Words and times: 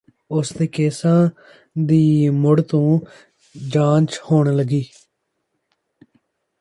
ਉਸਦੇ 0.31 0.67
ਕੇਸਾਂ 0.67 1.29
ਦੀ 1.85 2.29
ਮੁੜ 2.29 2.61
ਤੋਂ 2.61 2.99
ਜਾਂਚ 3.55 4.19
ਹੋਣ 4.31 4.55
ਲੱਗੀ 4.55 4.83